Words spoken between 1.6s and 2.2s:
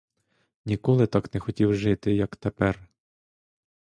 жити,